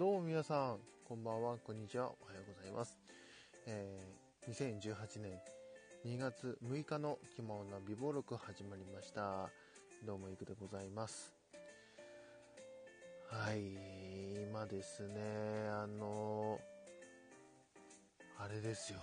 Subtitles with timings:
[0.00, 2.96] どうも皆さん、こんばんは、こんにちは、おはようございます。
[3.66, 5.38] えー、2018年
[6.06, 9.50] 2月6日の気まな美貌録始まりました。
[10.06, 11.34] どうもいくでございます。
[13.28, 13.76] はい、
[14.42, 16.58] 今ですね、あの
[18.38, 19.00] あれですよ。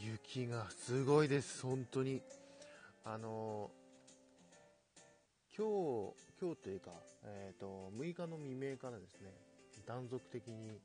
[0.00, 2.22] 雪がすごいです、本当に。
[3.04, 3.70] あの
[5.56, 6.90] 今日、今日というか、
[7.24, 9.32] えっ、ー、と、6日の未明からですね、
[9.86, 10.80] 断続的に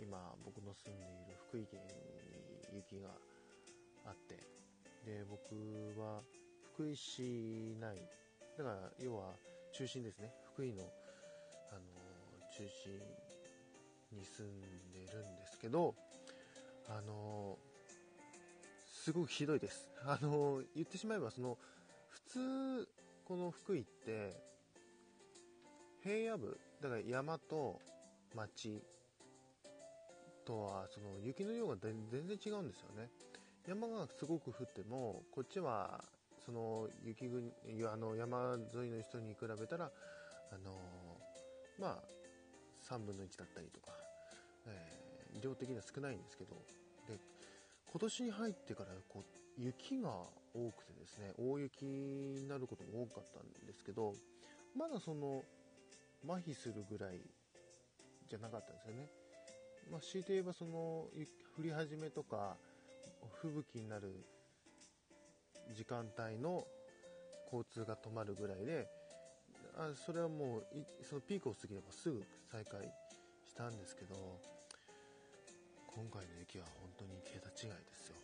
[0.00, 1.80] 今僕の住んでいる福井県
[2.70, 3.08] に雪が
[4.06, 4.36] あって
[5.04, 6.20] で僕は
[6.74, 7.96] 福井市内
[8.56, 9.32] だから要は
[9.72, 10.32] 中心ですね。
[10.54, 10.82] 福井の
[11.70, 11.80] あの
[12.56, 12.92] 中心
[14.12, 14.60] に住ん
[14.92, 15.94] でるんですけど
[16.88, 17.58] あの
[18.86, 19.90] すごくひどいです。
[20.06, 21.58] あの言ってしまえばその
[22.08, 22.88] 普通
[23.26, 24.36] この福井って
[26.04, 27.80] 平野部だから山と
[28.36, 28.80] 町
[30.46, 33.10] とはその雪の量が全然違うんですよね。
[33.66, 36.04] 山がすごく降ってもこっちは
[36.44, 37.50] その雪国
[37.92, 39.90] あの山沿いの人に比べたら
[40.52, 40.70] あの
[41.80, 42.02] まあ
[42.88, 43.90] 3分の1だったりとか、
[44.68, 46.54] えー、量的には少ないんですけど
[47.08, 47.18] で
[47.90, 50.10] 今年に入ってからこう雪が
[50.54, 54.12] 多くてですね大雪になることも多かったんですけど
[54.76, 55.42] まだその
[56.24, 57.20] 麻痺するぐらい
[58.28, 59.08] じゃなかったんですよね。
[59.90, 62.56] まあ、強いて言えばその降り始めとか
[63.40, 64.26] 吹雪になる
[65.74, 66.66] 時間帯の
[67.46, 68.88] 交通が止まるぐらいで
[69.76, 70.64] あそれはもう
[71.02, 72.80] そのピークを過ぎればすぐ再開
[73.46, 74.14] したんですけど
[75.86, 78.15] 今回の雪は本当に桁違いですよ、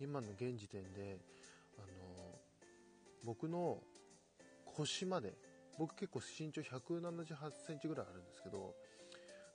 [0.00, 1.18] 今の現時点で
[1.78, 1.86] あの
[3.24, 3.82] 僕の
[4.64, 5.34] 腰まで
[5.78, 8.74] 僕結構身長1 7 8センチぐらいあるんですけど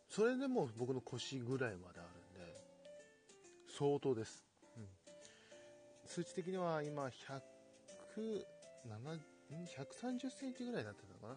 [0.09, 2.53] それでも僕の腰ぐらいまであるんで
[3.77, 4.43] 相当です、
[4.77, 4.87] うん、
[6.05, 8.43] 数値的には今130
[10.29, 11.35] センチぐらいになってるのか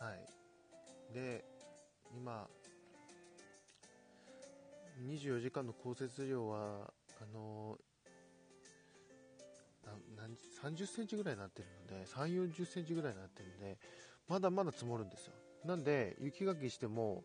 [0.00, 0.06] な。
[0.06, 0.26] はい。
[1.12, 1.44] で
[2.14, 2.46] 今
[5.02, 6.90] 24時間の降雪量は
[7.20, 7.78] あの
[10.62, 13.78] 30センチぐらいになってるので3 4 0センチぐらいになってるんで
[14.28, 15.32] まだまだ積もるんですよ。
[15.64, 17.24] なんで雪かきしても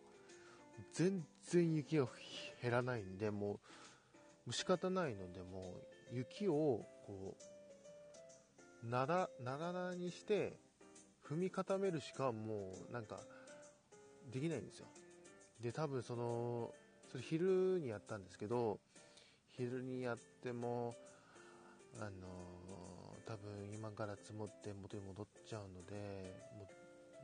[0.94, 2.08] 全然雪が
[2.62, 3.60] 減らないんでも
[4.48, 5.76] う仕方ないのでも
[6.12, 7.38] う雪をこ
[8.84, 10.54] うならならなにして
[11.28, 13.20] 踏み固めるしかもうなんか
[14.32, 14.88] できないんですよ。
[15.62, 16.74] で多分その
[17.12, 18.80] それ昼にやったんですけど
[19.56, 20.96] 昼にやっても
[22.00, 22.10] あの、
[23.92, 26.66] 多分今から積もって元に戻っちゃうのでも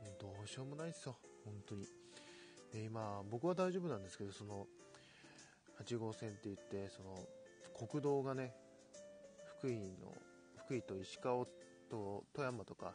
[0.04, 1.16] うどうしようもないですよ。
[1.44, 1.86] 本当に。
[2.72, 4.66] で今僕は大丈夫なんですけどその
[5.82, 7.16] 8号線って言ってその
[7.88, 8.52] 国道がね
[9.58, 10.12] 福井の
[10.66, 11.46] 福井と石川
[11.90, 12.92] と富山とか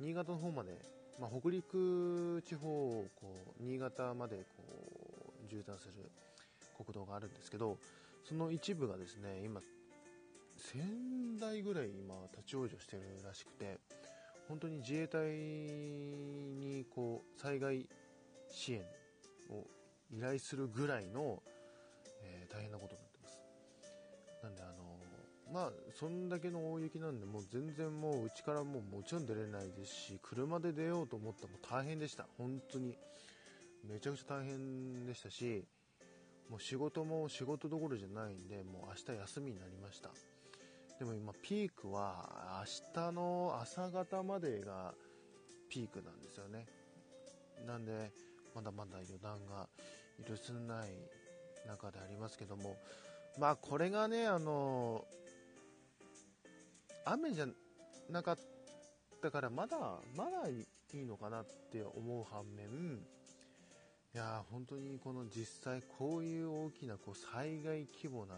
[0.00, 0.78] 新潟の方まで、
[1.20, 4.64] まあ、北陸地方をこう新潟までこ
[5.46, 6.10] う縦断する
[6.82, 7.76] 国道があるんですけど
[8.24, 9.60] その一部がですね今
[10.60, 13.78] 1000台ぐらい今立ち往生してるらしくて
[14.48, 17.86] 本当に自衛隊にこう災害
[18.50, 18.80] 支援
[19.50, 19.64] を
[20.10, 21.42] 依頼するぐらいの、
[22.22, 23.38] えー、大変なことになってます。
[24.42, 24.72] なんであの
[25.52, 32.26] まあそんだけの大雪なんでもう全然もううちからもうもちろん出れないですし車で出ようと思ったらも大変でした。
[32.38, 32.96] 本当に。
[33.88, 35.64] めちゃくちゃ大変でしたし
[36.50, 40.10] もう仕事も仕事どころじゃないんでもう明日休みになりました。
[41.00, 44.92] でも今ピークは明日の朝方までが
[45.70, 46.66] ピークなんですよね。
[47.66, 48.12] なんで
[48.54, 49.66] まだまだ予断が
[50.28, 50.90] 許せない
[51.66, 52.76] 中でありますけども。
[53.38, 55.06] まあこれがねあの
[57.06, 57.46] 雨じゃ
[58.10, 58.38] なかっ
[59.22, 59.78] たからまだ
[60.14, 62.98] まだいいのかなって思う反面
[64.14, 68.34] いや本当にこの実際こういう大きなこう災害規模な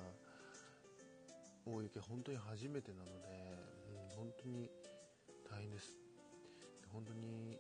[1.66, 3.12] 大雪本当に初めてなので、
[3.90, 4.70] うん、本当に
[5.50, 5.98] 大変です。
[6.92, 7.58] 本当に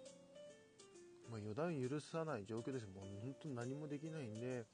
[1.30, 2.86] まあ、予断許さない状況です。
[2.86, 4.66] もう本当に何もできないんで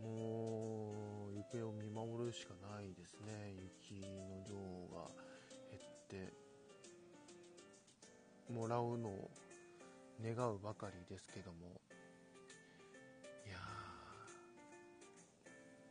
[0.00, 0.92] も
[1.30, 3.52] う行方を見守るしかないですね。
[3.90, 4.54] 雪の量
[4.94, 5.08] が
[5.70, 6.32] 減って
[8.52, 9.30] もらうのを
[10.22, 11.80] 願うばかりですけども。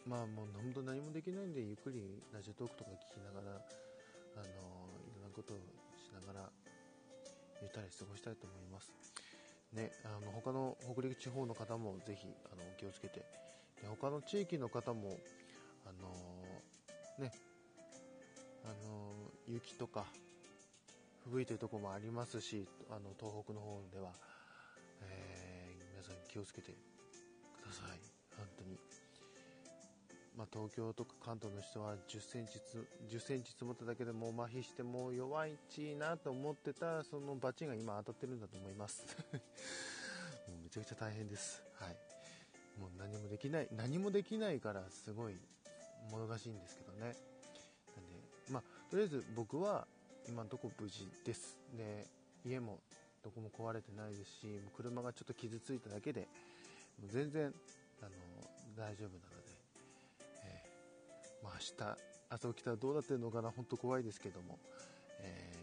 [0.05, 3.57] まあもう本当何もできないんでゆっくりラジオトークとか聞きながら
[4.35, 4.45] あの
[5.09, 5.57] いろんなことを
[5.97, 6.49] しながら
[7.61, 8.91] ゆったり過ごしたいと思います。
[9.73, 13.25] ね、あの他の北陸地方の方もぜひあの気をつけて。
[13.81, 15.19] で他の地域の方も、
[15.85, 17.31] あの、ね
[18.63, 20.05] あの、雪とか
[21.25, 24.11] 吹雪いてるところもありますしあの東北の方では、
[25.01, 27.99] えー、皆さん気をつけてください。
[28.37, 29.04] 本当に。
[30.37, 32.59] まあ、東京とか関東の人は10センチ
[33.09, 39.05] 10センチ積もっただけでも麻痺してもう弱いちなと思ってたそのバチが今当たってるんだと思います。
[39.31, 41.63] もうめちゃくちゃ大変です。
[41.75, 41.97] はい。
[42.79, 45.35] もう何もできない何もできないからすごい
[46.11, 46.99] もどかしいんですけどね。
[46.99, 47.15] なんで
[48.51, 49.87] まあとりあえず僕は
[50.27, 51.57] 今のところ無事です。
[51.77, 52.05] で
[52.43, 52.79] 家も
[53.23, 56.27] どこも壊れてないですし車がちょっと傷ついただけで
[57.01, 57.53] もう全然
[58.01, 58.11] あの
[58.75, 59.34] 大丈夫なの、
[61.55, 61.97] 明日
[62.29, 63.49] 朝起きたらどうなってるのかな？
[63.49, 64.59] 本当怖いですけども、
[65.21, 65.55] え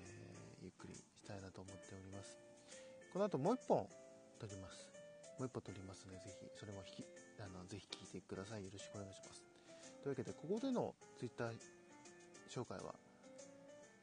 [0.61, 2.39] ー、ゆっくりしたいなと思っております。
[3.13, 3.87] この後もう1本
[4.41, 4.89] 撮ります。
[5.39, 7.07] もう1本撮りますのでぜひそれも引き
[7.41, 8.65] あのぜひ聞いてください。
[8.65, 9.45] よろしくお願いします。
[10.01, 11.53] というわけでここでの Twitter
[12.49, 12.95] 紹介は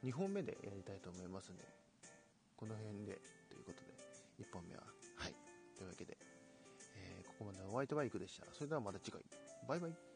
[0.04, 1.64] 2本目でやりたいと思いますので
[2.56, 3.18] この辺で
[3.50, 3.92] ということで
[4.38, 4.82] 1本目は
[5.18, 5.34] はい。
[5.74, 6.16] というわけで、
[6.94, 8.46] えー、ここまではホワイトバイクでした。
[8.54, 9.20] それではまた次回。
[9.66, 10.09] バイバイ。